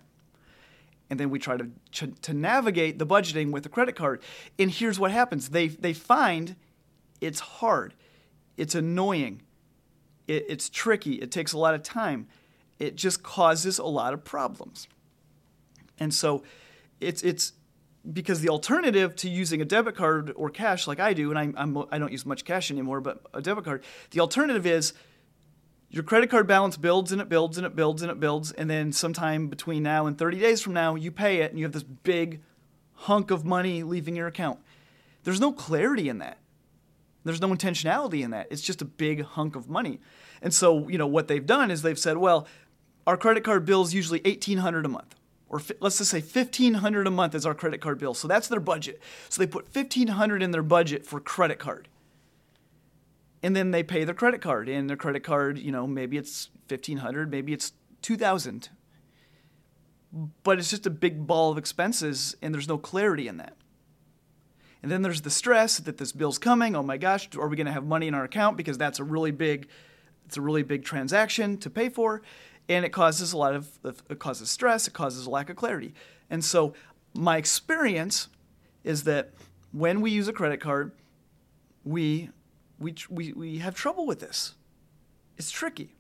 And 1.10 1.20
then 1.20 1.30
we 1.30 1.38
try 1.38 1.56
to, 1.56 1.70
to, 1.94 2.08
to 2.08 2.34
navigate 2.34 2.98
the 2.98 3.06
budgeting 3.06 3.52
with 3.52 3.62
the 3.62 3.70
credit 3.70 3.96
card. 3.96 4.24
And 4.58 4.72
here's 4.72 5.00
what 5.00 5.12
happens 5.12 5.50
they, 5.50 5.68
they 5.68 5.94
find 5.94 6.56
it's 7.22 7.40
hard, 7.40 7.94
it's 8.58 8.74
annoying, 8.74 9.44
it, 10.28 10.46
it's 10.50 10.68
tricky, 10.68 11.14
it 11.14 11.32
takes 11.32 11.54
a 11.54 11.58
lot 11.60 11.76
of 11.76 11.84
time 11.84 12.28
it 12.80 12.96
just 12.96 13.24
causes 13.24 13.80
a 13.80 13.86
lot 13.86 14.14
of 14.14 14.24
problems. 14.24 14.88
And 16.00 16.14
so 16.14 16.44
it's 17.00 17.24
it's 17.24 17.54
because 18.12 18.42
the 18.42 18.50
alternative 18.50 19.16
to 19.18 19.30
using 19.30 19.62
a 19.62 19.66
debit 19.66 19.96
card 19.96 20.32
or 20.36 20.50
cash 20.50 20.88
like 20.88 21.00
I 21.00 21.14
do, 21.14 21.30
and 21.30 21.38
I'm, 21.38 21.54
I'm, 21.58 21.78
I 21.92 21.98
do 21.98 22.06
not 22.06 22.12
use 22.12 22.26
much 22.26 22.46
cash 22.46 22.72
anymore, 22.72 23.02
but 23.02 23.22
a 23.34 23.42
debit 23.42 23.66
card, 23.66 23.84
the 24.12 24.22
alternative 24.22 24.66
is 24.66 24.94
your 25.90 26.04
credit 26.04 26.30
card 26.30 26.48
balance 26.48 26.78
builds 26.78 27.12
and 27.12 27.22
it 27.22 27.30
builds 27.30 27.58
and 27.58 27.66
it 27.66 27.76
builds 27.76 28.02
and 28.02 28.12
it 28.12 28.20
builds, 28.20 28.52
and 28.52 28.70
then 28.70 28.92
sometime 28.92 29.48
between 29.48 29.84
now 29.84 30.06
and 30.06 30.18
30 30.18 30.40
days 30.40 30.62
from 30.62 30.74
now, 30.74 30.96
you 30.96 31.12
pay 31.12 31.42
it 31.42 31.52
and 31.52 31.60
you 31.60 31.66
have 31.66 31.74
this 31.74 31.84
big 31.84 32.42
hunk 32.94 33.32
of 33.32 33.46
money 33.46 33.84
leaving 33.84 34.16
your 34.16 34.28
account. 34.28 34.60
There's 35.24 35.42
no 35.42 35.52
clarity 35.52 36.10
in 36.10 36.20
that. 36.20 36.38
There's 37.24 37.42
no 37.42 37.50
intentionality 37.50 38.24
in 38.24 38.32
that. 38.32 38.48
It's 38.50 38.62
just 38.62 38.82
a 38.82 38.86
big 38.86 39.24
hunk 39.24 39.56
of 39.56 39.70
money. 39.70 40.00
And 40.42 40.54
so, 40.54 40.88
you 40.88 40.98
know, 40.98 41.08
what 41.08 41.28
they've 41.28 41.46
done 41.46 41.72
is 41.72 41.82
they've 41.82 42.00
said, 42.00 42.18
well, 42.18 42.48
our 43.08 43.18
credit 43.18 43.44
card 43.44 43.66
bill 43.66 43.82
is 43.82 43.94
usually 43.94 44.20
1800 44.20 44.86
a 44.86 44.90
month 44.90 45.16
or 45.50 45.62
let's 45.80 45.98
just 45.98 46.12
say 46.12 46.20
1500 46.20 47.08
a 47.08 47.12
month 47.12 47.34
is 47.34 47.46
our 47.46 47.54
credit 47.54 47.80
card 47.80 48.00
bill. 48.00 48.14
So 48.14 48.28
that's 48.28 48.48
their 48.48 48.60
budget. 48.60 49.02
So 49.30 49.42
they 49.42 49.48
put 49.48 49.74
1500 49.74 50.44
in 50.44 50.52
their 50.52 50.64
budget 50.64 51.06
for 51.06 51.20
credit 51.20 51.58
card. 51.58 51.88
And 53.42 53.56
then 53.56 53.72
they 53.72 53.84
pay 53.84 54.04
their 54.04 54.16
credit 54.16 54.42
card 54.42 54.68
and 54.68 54.90
their 54.90 54.98
credit 54.98 55.24
card 55.24 55.58
you 55.58 55.72
know 55.72 55.88
maybe 55.88 56.18
it's 56.18 56.50
1500 56.68 57.32
maybe 57.32 57.54
it's 57.54 57.72
2000 58.02 58.70
but 60.44 60.58
it's 60.58 60.70
just 60.70 60.86
a 60.86 60.90
big 60.90 61.28
ball 61.28 61.52
of 61.52 61.58
expenses 61.58 62.36
and 62.42 62.54
there's 62.54 62.68
no 62.68 62.78
clarity 62.78 63.28
in 63.28 63.38
that. 63.38 63.56
And 64.84 64.92
then 64.92 65.02
there's 65.02 65.22
the 65.22 65.30
stress 65.30 65.78
that 65.80 65.98
this 65.98 66.12
bill's 66.12 66.38
coming. 66.38 66.76
Oh 66.76 66.84
my 66.84 66.98
gosh 66.98 67.30
are 67.38 67.48
we 67.48 67.56
going 67.56 67.68
to 67.68 67.74
have 67.74 67.86
money 67.86 68.08
in 68.08 68.14
our 68.14 68.26
account? 68.26 68.58
Because 68.58 68.78
that's 68.78 69.00
a 69.00 69.04
really 69.04 69.32
big 69.32 69.70
it's 70.26 70.36
a 70.36 70.42
really 70.42 70.64
big 70.64 70.84
transaction 70.84 71.58
to 71.60 71.70
pay 71.70 71.88
for 71.88 72.22
and 72.70 72.86
it 72.86 72.90
causes 72.90 73.34
a 73.34 73.38
lot 73.38 73.56
of 73.56 73.80
it 74.10 74.20
causes 74.20 74.50
stress 74.50 74.88
it 74.88 74.94
causes 74.94 75.26
a 75.26 75.30
lack 75.30 75.50
of 75.50 75.56
clarity. 75.56 75.94
And 76.30 76.44
so 76.44 76.74
my 77.14 77.38
experience 77.38 78.28
is 78.84 79.04
that 79.04 79.34
when 79.72 80.02
we 80.02 80.12
use 80.12 80.28
a 80.28 80.34
credit 80.34 80.60
card 80.60 80.92
we 81.84 82.30
we 82.80 82.96
we, 83.10 83.34
we 83.34 83.58
have 83.60 83.76
trouble 83.76 84.06
with 84.06 84.20
this. 84.20 84.56
It's 85.38 85.52
tricky. 85.52 85.96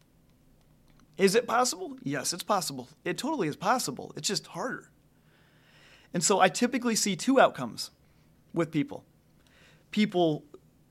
Is 1.17 1.35
it 1.35 1.47
possible? 1.47 1.97
Yes 2.03 2.33
it's 2.33 2.43
possible. 2.43 2.87
It 3.05 3.17
totally 3.17 3.47
is 3.47 3.55
possible. 3.55 4.13
It's 4.15 4.27
just 4.27 4.47
harder. 4.47 4.89
And 6.13 6.23
so 6.23 6.39
i 6.39 6.49
typically 6.49 6.95
see 6.95 7.15
two 7.15 7.39
outcomes 7.39 7.91
with 8.53 8.71
people. 8.71 9.05
People 9.91 10.43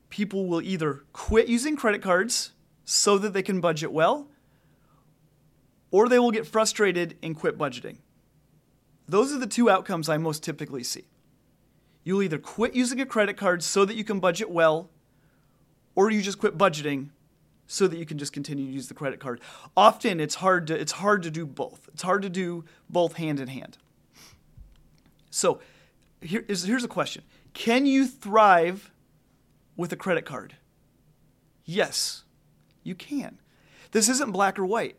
people 0.09 0.47
will 0.47 0.61
either 0.61 1.03
quit 1.13 1.47
using 1.47 1.75
credit 1.75 2.01
cards 2.01 2.53
so 2.85 3.17
that 3.17 3.33
they 3.33 3.43
can 3.43 3.59
budget 3.59 3.91
well 3.91 4.29
or 5.97 6.07
they 6.07 6.19
will 6.19 6.29
get 6.29 6.45
frustrated 6.45 7.17
and 7.23 7.35
quit 7.35 7.57
budgeting. 7.57 7.97
Those 9.07 9.33
are 9.33 9.39
the 9.39 9.47
two 9.47 9.67
outcomes 9.67 10.07
I 10.07 10.17
most 10.17 10.43
typically 10.43 10.83
see. 10.83 11.05
You'll 12.03 12.21
either 12.21 12.37
quit 12.37 12.75
using 12.75 13.01
a 13.01 13.05
credit 13.07 13.35
card 13.35 13.63
so 13.63 13.83
that 13.83 13.95
you 13.95 14.03
can 14.03 14.19
budget 14.19 14.51
well, 14.51 14.91
or 15.95 16.11
you 16.11 16.21
just 16.21 16.37
quit 16.37 16.55
budgeting 16.55 17.09
so 17.65 17.87
that 17.87 17.97
you 17.97 18.05
can 18.05 18.19
just 18.19 18.31
continue 18.31 18.67
to 18.67 18.71
use 18.71 18.89
the 18.89 18.93
credit 18.93 19.19
card. 19.19 19.41
Often 19.75 20.19
it's 20.19 20.35
hard 20.35 20.67
to 20.67 20.79
it's 20.79 20.91
hard 20.91 21.23
to 21.23 21.31
do 21.31 21.47
both. 21.47 21.89
It's 21.91 22.03
hard 22.03 22.21
to 22.21 22.29
do 22.29 22.63
both 22.87 23.13
hand 23.13 23.39
in 23.39 23.47
hand. 23.47 23.79
So, 25.31 25.61
here 26.21 26.45
is 26.47 26.61
here's 26.61 26.83
a 26.83 26.87
question. 26.87 27.23
Can 27.55 27.87
you 27.87 28.05
thrive 28.05 28.91
with 29.75 29.91
a 29.91 29.97
credit 29.97 30.25
card? 30.25 30.57
Yes, 31.65 32.23
you 32.83 32.93
can. 32.93 33.39
This 33.93 34.07
isn't 34.09 34.31
black 34.31 34.59
or 34.59 34.65
white 34.67 34.97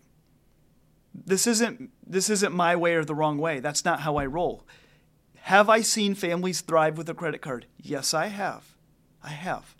this 1.26 1.46
isn't 1.46 1.90
this 2.06 2.30
isn't 2.30 2.54
my 2.54 2.76
way 2.76 2.94
or 2.94 3.04
the 3.04 3.14
wrong 3.14 3.38
way. 3.38 3.60
That's 3.60 3.84
not 3.84 4.00
how 4.00 4.16
I 4.16 4.26
roll. 4.26 4.66
Have 5.42 5.68
I 5.68 5.80
seen 5.80 6.14
families 6.14 6.60
thrive 6.60 6.98
with 6.98 7.08
a 7.08 7.14
credit 7.14 7.40
card? 7.40 7.66
Yes, 7.80 8.12
I 8.12 8.26
have. 8.26 8.76
I 9.22 9.30
have. 9.30 9.74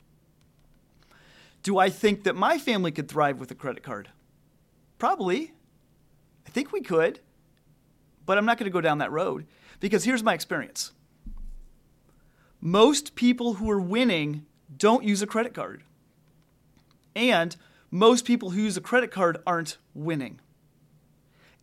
Do 1.63 1.79
I 1.79 1.91
think 1.91 2.25
that 2.25 2.37
my 2.37 2.59
family 2.59 2.91
could 2.91 3.09
thrive 3.09 3.39
with 3.39 3.51
a 3.51 3.55
credit 3.55 3.83
card? 3.83 4.11
Probably. 4.99 5.53
I 6.47 6.51
think 6.51 6.73
we 6.73 6.81
could. 6.81 7.21
But 8.25 8.39
I'm 8.39 8.47
not 8.47 8.59
going 8.59 8.65
to 8.65 8.73
go 8.73 8.81
down 8.81 8.99
that 8.99 9.13
road 9.13 9.47
because 9.81 10.05
here's 10.05 10.23
my 10.23 10.35
experience. 10.35 10.93
Most 12.61 13.15
people 13.15 13.55
who 13.55 13.71
are 13.71 13.81
winning 13.81 14.47
don't 14.77 15.05
use 15.05 15.23
a 15.23 15.27
credit 15.27 15.55
card. 15.55 15.83
And 17.15 17.57
most 17.91 18.25
people 18.25 18.51
who 18.51 18.63
use 18.63 18.77
a 18.77 18.83
credit 18.83 19.11
card 19.11 19.39
aren't 19.47 19.79
winning. 19.95 20.41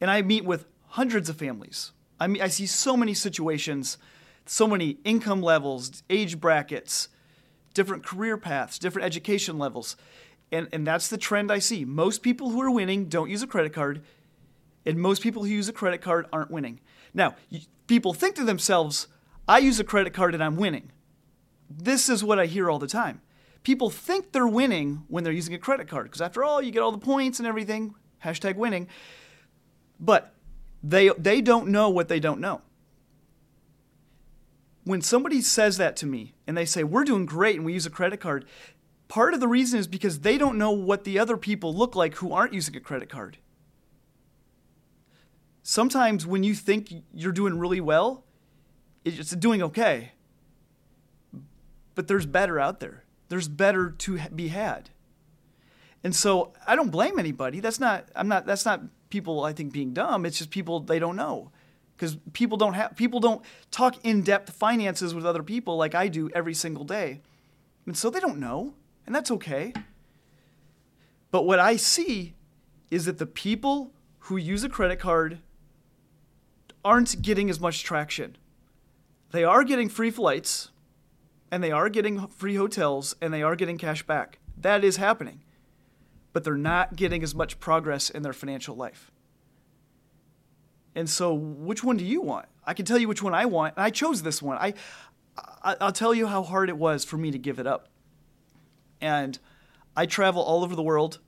And 0.02 0.12
I 0.12 0.22
meet 0.22 0.46
with 0.46 0.66
hundreds 0.90 1.30
of 1.30 1.38
families. 1.38 1.92
I 2.20 2.28
mean, 2.28 2.42
I 2.42 2.48
see 2.48 2.66
so 2.66 2.96
many 2.96 3.14
situations, 3.14 3.98
so 4.46 4.68
many 4.68 4.98
income 5.04 5.42
levels, 5.42 6.04
age 6.10 6.40
brackets, 6.40 7.10
different 7.74 8.06
career 8.06 8.38
paths, 8.38 8.80
different 8.80 9.06
education 9.06 9.58
levels. 9.58 9.96
And, 10.52 10.70
and 10.72 10.86
that's 10.86 11.10
the 11.10 11.18
trend 11.18 11.52
I 11.52 11.60
see. 11.60 11.86
Most 11.86 12.22
people 12.22 12.50
who 12.50 12.62
are 12.62 12.72
winning 12.72 13.06
don't 13.06 13.30
use 13.30 13.42
a 13.42 13.48
credit 13.48 13.74
card, 13.74 14.04
and 14.86 15.00
most 15.00 15.22
people 15.22 15.44
who 15.44 15.50
use 15.50 15.68
a 15.68 15.74
credit 15.74 16.02
card 16.02 16.28
aren't 16.32 16.52
winning. 16.52 16.80
Now, 17.14 17.36
people 17.88 18.14
think 18.14 18.36
to 18.36 18.44
themselves, 18.44 19.08
I 19.48 19.58
use 19.58 19.80
a 19.80 19.84
credit 19.84 20.14
card 20.14 20.34
and 20.34 20.44
I'm 20.44 20.56
winning. 20.56 20.92
This 21.70 22.10
is 22.10 22.24
what 22.24 22.40
I 22.40 22.46
hear 22.46 22.70
all 22.70 22.80
the 22.80 22.88
time. 22.88 23.22
People 23.64 23.90
think 23.90 24.32
they're 24.32 24.48
winning 24.48 25.04
when 25.08 25.24
they're 25.24 25.34
using 25.34 25.56
a 25.56 25.60
credit 25.60 25.88
card, 25.88 26.06
because 26.06 26.22
after 26.22 26.44
all, 26.44 26.62
you 26.62 26.72
get 26.72 26.84
all 26.84 26.92
the 26.92 26.98
points 27.00 27.40
and 27.40 27.48
everything, 27.48 27.96
hashtag 28.24 28.56
winning. 28.56 28.88
But 30.00 30.34
they, 30.84 31.10
they 31.18 31.42
don't 31.42 31.70
know 31.70 31.90
what 31.90 32.08
they 32.08 32.20
don't 32.20 32.40
know. 32.40 32.62
When 34.84 35.02
somebody 35.02 35.42
says 35.42 35.78
that 35.78 35.96
to 35.98 36.06
me 36.06 36.36
and 36.46 36.56
they 36.56 36.66
say, 36.66 36.84
We're 36.84 37.04
doing 37.04 37.26
great 37.26 37.56
and 37.56 37.66
we 37.66 37.74
use 37.74 37.88
a 37.88 37.92
credit 37.92 38.20
card, 38.20 38.46
part 39.08 39.34
of 39.34 39.40
the 39.40 39.48
reason 39.48 39.80
is 39.80 39.88
because 39.88 40.20
they 40.20 40.38
don't 40.38 40.58
know 40.58 40.72
what 40.72 41.04
the 41.04 41.18
other 41.18 41.38
people 41.38 41.74
look 41.74 41.96
like 41.96 42.16
who 42.16 42.32
aren't 42.32 42.54
using 42.54 42.76
a 42.76 42.80
credit 42.80 43.10
card. 43.10 43.38
Sometimes 45.64 46.28
when 46.28 46.44
you 46.44 46.54
think 46.54 46.94
you're 47.12 47.32
doing 47.32 47.58
really 47.58 47.82
well, 47.82 48.24
it's 49.04 49.32
doing 49.32 49.64
okay. 49.64 50.12
But 51.96 52.08
there's 52.08 52.28
better 52.28 52.60
out 52.60 52.80
there. 52.80 53.04
There's 53.30 53.48
better 53.48 53.90
to 53.90 54.20
be 54.30 54.50
had. 54.50 54.92
And 56.06 56.16
so 56.16 56.54
I 56.68 56.76
don't 56.76 56.92
blame 56.92 57.18
anybody. 57.18 57.60
That's 57.60 57.80
not 57.80 58.08
I'm 58.16 58.28
not 58.28 58.46
that's 58.46 58.64
not 58.64 58.82
people 59.10 59.44
I 59.44 59.54
think 59.54 59.74
being 59.74 59.92
dumb. 59.92 60.24
It's 60.24 60.38
just 60.38 60.52
people 60.52 60.80
they 60.80 61.00
don't 61.00 61.16
know 61.16 61.50
because 61.98 62.18
people 62.34 62.60
don't 62.60 62.76
have 62.76 62.96
people 62.96 63.20
don't 63.20 63.44
talk 63.72 63.96
in 64.06 64.22
depth 64.22 64.52
finances 64.52 65.16
with 65.16 65.26
other 65.26 65.42
people 65.42 65.78
like 65.78 65.96
I 65.96 66.08
do 66.08 66.30
every 66.36 66.54
single 66.54 66.84
day, 66.84 67.22
and 67.88 67.98
so 67.98 68.12
they 68.12 68.20
don't 68.20 68.40
know, 68.40 68.76
and 69.08 69.16
that's 69.16 69.32
okay. 69.32 69.74
But 71.32 71.48
what 71.48 71.58
I 71.58 71.76
see 71.76 72.36
is 72.92 73.06
that 73.06 73.18
the 73.18 73.26
people 73.26 73.92
who 74.20 74.38
use 74.38 74.64
a 74.64 74.70
credit 74.70 75.00
card 75.00 75.40
aren't 76.84 77.24
getting 77.24 77.50
as 77.50 77.60
much 77.60 77.84
traction. 77.84 78.38
They 79.32 79.44
are 79.44 79.64
getting 79.64 79.90
free 79.90 80.12
flights, 80.12 80.70
and 81.50 81.64
they 81.64 81.72
are 81.72 81.90
getting 81.90 82.28
free 82.28 82.58
hotels, 82.58 83.16
and 83.24 83.34
they 83.34 83.42
are 83.42 83.56
getting 83.56 83.80
cash 83.80 84.04
back. 84.04 84.38
That 84.56 84.84
is 84.84 84.98
happening 84.98 85.42
but 86.36 86.44
they're 86.44 86.58
not 86.58 86.98
getting 86.98 87.24
as 87.24 87.34
much 87.34 87.62
progress 87.62 88.10
in 88.10 88.22
their 88.22 88.34
financial 88.34 88.76
life. 88.76 89.10
And 90.94 91.10
so, 91.10 91.34
which 91.34 91.82
one 91.82 91.96
do 91.96 92.04
you 92.04 92.20
want? 92.20 92.48
I 92.66 92.74
can 92.74 92.86
tell 92.86 92.98
you 92.98 93.08
which 93.08 93.24
one 93.24 93.34
I 93.34 93.46
want, 93.46 93.78
and 93.78 93.86
I 93.86 93.90
chose 93.90 94.22
this 94.22 94.42
one. 94.42 94.58
I, 94.58 94.74
I 95.64 95.78
will 95.80 95.94
tell 95.94 96.14
you 96.14 96.28
how 96.28 96.44
hard 96.44 96.68
it 96.68 96.76
was 96.76 97.06
for 97.06 97.16
me 97.16 97.32
to 97.32 97.38
give 97.38 97.58
it 97.58 97.66
up. 97.66 97.88
And 99.00 99.40
I 99.96 100.08
travel 100.08 100.42
all 100.42 100.62
over 100.66 100.76
the 100.76 100.84
world. 100.84 101.20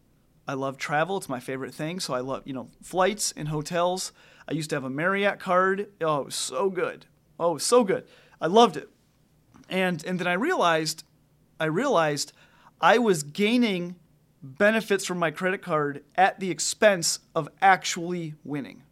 I 0.45 0.55
love 0.55 0.77
travel; 0.77 1.15
it's 1.15 1.29
my 1.29 1.39
favorite 1.39 1.73
thing. 1.73 2.01
So 2.01 2.13
I 2.13 2.19
love 2.19 2.43
you 2.43 2.51
know 2.51 2.67
flights 2.83 3.33
and 3.37 3.47
hotels. 3.47 4.11
I 4.45 4.55
used 4.55 4.71
to 4.71 4.75
have 4.75 4.83
a 4.83 4.89
Marriott 4.89 5.39
card. 5.39 5.87
Oh, 6.01 6.19
it 6.19 6.25
was 6.25 6.35
so 6.35 6.69
good. 6.69 7.05
Oh, 7.39 7.51
it 7.51 7.53
was 7.53 7.65
so 7.65 7.85
good. 7.85 8.05
I 8.41 8.47
loved 8.47 8.75
it. 8.75 8.89
And 9.69 10.03
and 10.03 10.19
then 10.19 10.27
I 10.27 10.33
realized, 10.33 11.05
I 11.61 11.65
realized 11.65 12.33
I 12.81 12.97
was 12.97 13.23
gaining 13.23 13.95
benefits 14.41 15.05
from 15.05 15.19
my 15.19 15.31
credit 15.31 15.61
card 15.61 16.03
at 16.15 16.39
the 16.39 16.51
expense 16.51 17.19
of 17.35 17.49
actually 17.61 18.35
winning. 18.43 18.83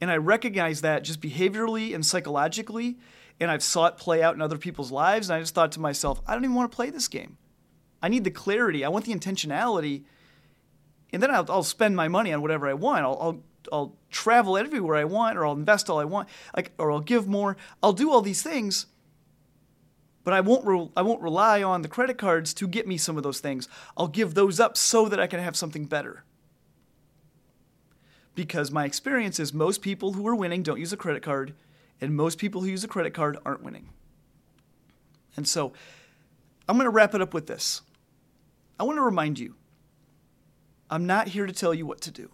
And 0.00 0.10
I 0.10 0.16
recognize 0.16 0.80
that 0.82 1.04
just 1.04 1.20
behaviorally 1.20 1.94
and 1.94 2.04
psychologically, 2.04 2.98
and 3.40 3.50
I've 3.50 3.62
saw 3.62 3.86
it 3.86 3.96
play 3.96 4.22
out 4.22 4.34
in 4.34 4.42
other 4.42 4.58
people's 4.58 4.92
lives. 4.92 5.28
And 5.28 5.36
I 5.36 5.40
just 5.40 5.54
thought 5.54 5.72
to 5.72 5.80
myself, 5.80 6.20
I 6.26 6.34
don't 6.34 6.44
even 6.44 6.54
want 6.54 6.70
to 6.70 6.76
play 6.76 6.90
this 6.90 7.08
game. 7.08 7.36
I 8.02 8.08
need 8.08 8.24
the 8.24 8.30
clarity. 8.30 8.84
I 8.84 8.88
want 8.88 9.06
the 9.06 9.14
intentionality. 9.14 10.04
And 11.12 11.22
then 11.22 11.30
I'll, 11.30 11.46
I'll 11.50 11.62
spend 11.62 11.96
my 11.96 12.08
money 12.08 12.32
on 12.32 12.42
whatever 12.42 12.68
I 12.68 12.74
want. 12.74 13.04
I'll, 13.04 13.18
I'll, 13.20 13.42
I'll 13.72 13.96
travel 14.10 14.58
everywhere 14.58 14.96
I 14.96 15.04
want, 15.04 15.38
or 15.38 15.46
I'll 15.46 15.54
invest 15.54 15.88
all 15.88 15.98
I 15.98 16.04
want, 16.04 16.28
like, 16.54 16.72
or 16.76 16.92
I'll 16.92 17.00
give 17.00 17.26
more. 17.26 17.56
I'll 17.82 17.92
do 17.94 18.10
all 18.10 18.20
these 18.20 18.42
things 18.42 18.86
but 20.24 20.34
I 20.34 20.40
won't 20.40 20.66
re- 20.66 20.90
I 20.96 21.02
won't 21.02 21.20
rely 21.22 21.62
on 21.62 21.82
the 21.82 21.88
credit 21.88 22.18
cards 22.18 22.52
to 22.54 22.66
get 22.66 22.88
me 22.88 22.96
some 22.96 23.16
of 23.16 23.22
those 23.22 23.40
things. 23.40 23.68
I'll 23.96 24.08
give 24.08 24.34
those 24.34 24.58
up 24.58 24.76
so 24.76 25.08
that 25.08 25.20
I 25.20 25.26
can 25.26 25.40
have 25.40 25.54
something 25.54 25.84
better. 25.84 26.24
Because 28.34 28.70
my 28.70 28.84
experience 28.84 29.38
is 29.38 29.52
most 29.52 29.82
people 29.82 30.14
who 30.14 30.26
are 30.26 30.34
winning 30.34 30.62
don't 30.62 30.80
use 30.80 30.92
a 30.92 30.96
credit 30.96 31.22
card, 31.22 31.54
and 32.00 32.16
most 32.16 32.38
people 32.38 32.62
who 32.62 32.68
use 32.68 32.82
a 32.82 32.88
credit 32.88 33.14
card 33.14 33.38
aren't 33.44 33.62
winning. 33.62 33.90
And 35.36 35.46
so 35.46 35.72
I'm 36.68 36.76
going 36.76 36.86
to 36.86 36.90
wrap 36.90 37.14
it 37.14 37.20
up 37.20 37.34
with 37.34 37.46
this. 37.46 37.82
I 38.80 38.84
want 38.84 38.96
to 38.96 39.02
remind 39.02 39.38
you 39.38 39.54
I'm 40.90 41.06
not 41.06 41.28
here 41.28 41.46
to 41.46 41.52
tell 41.52 41.74
you 41.74 41.86
what 41.86 42.00
to 42.02 42.10
do. 42.10 42.30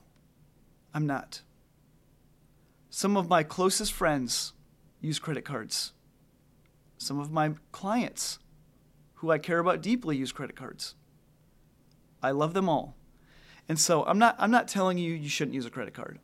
I'm 0.95 1.07
not. 1.07 1.43
Some 2.89 3.17
of 3.17 3.29
my 3.29 3.43
closest 3.43 3.93
friends 3.93 4.53
use 5.01 5.19
credit 5.19 5.45
cards. 5.45 5.93
Some 7.01 7.19
of 7.19 7.33
my 7.33 7.55
clients 7.73 8.39
who 9.15 9.31
I 9.31 9.39
care 9.39 9.59
about 9.59 9.81
deeply 9.81 10.19
use 10.19 10.33
credit 10.33 10.55
cards. 10.55 10.95
I 12.23 12.31
love 12.33 12.53
them 12.53 12.69
all. 12.69 12.95
And 13.71 13.79
so 13.79 14.05
I'm 14.05 14.19
not 14.19 14.37
I'm 14.39 14.51
not 14.51 14.69
telling 14.69 14.99
you 14.99 15.15
you 15.15 15.31
shouldn't 15.31 15.55
use 15.55 15.65
a 15.65 15.71
credit 15.71 15.95
card. 15.95 16.19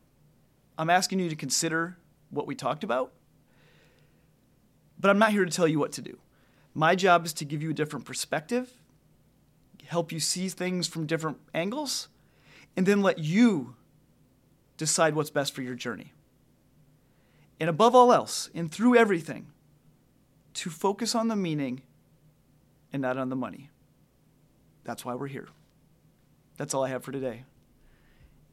I'm 0.77 0.91
asking 0.91 1.19
you 1.19 1.31
to 1.31 1.37
consider 1.37 1.97
what 2.29 2.47
we 2.47 2.55
talked 2.55 2.85
about. 2.85 3.13
But 5.01 5.11
I'm 5.11 5.19
not 5.19 5.31
here 5.31 5.47
to 5.47 5.51
tell 5.51 5.67
you 5.67 5.79
what 5.79 5.93
to 5.93 6.03
do. 6.03 6.19
My 6.75 6.95
job 6.95 7.25
is 7.25 7.33
to 7.35 7.47
give 7.47 7.63
you 7.63 7.71
a 7.71 7.75
different 7.75 8.05
perspective, 8.05 8.71
help 9.87 10.13
you 10.13 10.21
see 10.21 10.51
things 10.51 10.87
from 10.87 11.07
different 11.07 11.39
angles, 11.55 12.09
and 12.77 12.85
then 12.85 13.01
let 13.01 13.19
you 13.19 13.77
decide 14.77 15.15
what's 15.15 15.31
best 15.31 15.55
for 15.55 15.63
your 15.63 15.75
journey. 15.75 16.13
And 17.59 17.71
above 17.71 17.95
all 17.95 18.13
else, 18.13 18.51
and 18.55 18.71
through 18.71 18.97
everything, 18.97 19.47
to 20.57 20.71
focus 20.71 21.15
on 21.15 21.29
the 21.29 21.37
meaning 21.37 21.83
and 22.93 23.03
not 23.03 23.19
on 23.19 23.29
the 23.29 23.37
money. 23.37 23.71
That's 24.85 25.05
why 25.05 25.15
we're 25.15 25.27
here. 25.27 25.49
That's 26.57 26.73
all 26.73 26.85
I 26.85 26.89
have 26.89 27.05
for 27.05 27.13
today. 27.13 27.45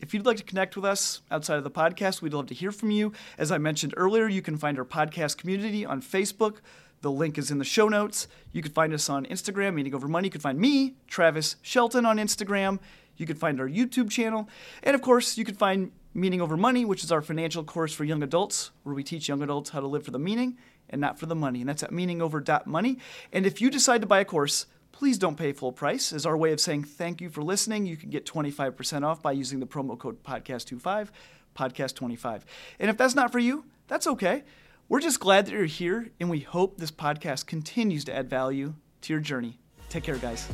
If 0.01 0.13
you'd 0.13 0.25
like 0.25 0.38
to 0.38 0.43
connect 0.43 0.75
with 0.75 0.83
us 0.83 1.22
outside 1.31 1.57
of 1.57 1.63
the 1.63 1.72
podcast, 1.72 2.22
we'd 2.22 2.33
love 2.33 2.48
to 2.48 2.53
hear 2.53 2.74
from 2.74 2.91
you. 2.91 3.13
As 3.38 3.53
I 3.53 3.57
mentioned 3.57 3.93
earlier, 3.95 4.27
you 4.27 4.41
can 4.41 4.57
find 4.57 4.77
our 4.77 4.83
podcast 4.83 5.38
community 5.38 5.86
on 5.86 6.01
Facebook. 6.01 6.57
The 7.01 7.12
link 7.12 7.38
is 7.38 7.51
in 7.51 7.57
the 7.57 7.63
show 7.63 7.88
notes. 7.88 8.27
You 8.51 8.62
can 8.62 8.74
find 8.74 8.93
us 8.93 9.10
on 9.10 9.25
Instagram, 9.27 9.75
Meaning 9.75 9.95
Over 9.95 10.10
Money. 10.10 10.27
You 10.27 10.31
can 10.31 10.41
find 10.41 10.60
me, 10.60 10.95
Travis 11.07 11.55
Shelton, 11.62 12.05
on 12.05 12.17
Instagram. 12.17 12.79
You 13.15 13.25
can 13.25 13.38
find 13.38 13.62
our 13.62 13.69
YouTube 13.69 14.10
channel. 14.10 14.50
And 14.81 14.93
of 14.93 15.01
course, 15.01 15.38
you 15.38 15.45
can 15.45 15.55
find 15.55 15.93
Meaning 16.13 16.41
Over 16.41 16.57
Money, 16.57 16.83
which 16.83 17.05
is 17.05 17.12
our 17.12 17.22
financial 17.22 17.63
course 17.63 17.93
for 17.93 18.03
young 18.03 18.24
adults, 18.24 18.72
where 18.83 18.95
we 18.95 19.03
teach 19.03 19.29
young 19.29 19.41
adults 19.41 19.69
how 19.69 19.79
to 19.79 19.88
live 19.88 20.03
for 20.03 20.12
the 20.12 20.19
meaning 20.19 20.57
and 20.94 21.02
not 21.02 21.20
for 21.20 21.26
the 21.26 21.36
money. 21.36 21.60
And 21.60 21.68
that's 21.68 21.84
at 21.84 21.92
meaningover.money. 21.92 22.98
And 23.34 23.46
if 23.46 23.60
you 23.60 23.70
decide 23.70 24.00
to 24.02 24.08
buy 24.08 24.22
a 24.22 24.26
course, 24.26 24.68
please 24.94 25.18
don't 25.18 25.36
pay 25.36 25.52
full 25.52 25.74
price. 25.74 26.14
As 26.14 26.26
our 26.26 26.38
way 26.38 26.54
of 26.54 26.62
saying 26.62 26.86
thank 26.86 27.20
you 27.20 27.30
for 27.30 27.42
listening, 27.42 27.86
you 27.86 27.98
can 27.98 28.10
get 28.10 28.26
25% 28.26 29.04
off 29.04 29.22
by 29.22 29.34
using 29.34 29.60
the 29.60 29.66
promo 29.66 30.00
code 30.00 30.24
podcast25, 30.24 31.10
podcast25. 31.56 32.44
And 32.80 32.90
if 32.90 32.96
that's 32.96 33.16
not 33.16 33.32
for 33.32 33.40
you, 33.40 33.66
that's 33.88 34.08
okay. 34.08 34.44
We're 34.88 35.02
just 35.02 35.20
glad 35.20 35.48
that 35.48 35.51
you're 35.51 35.66
here, 35.66 36.12
and 36.20 36.29
we 36.29 36.42
hope 36.42 36.77
this 36.77 36.92
podcast 36.92 37.48
continues 37.48 38.06
to 38.06 38.16
add 38.16 38.29
value 38.29 38.75
to 39.01 39.14
your 39.14 39.22
journey. 39.22 39.58
Take 39.90 40.03
care, 40.03 40.18
guys. 40.18 40.48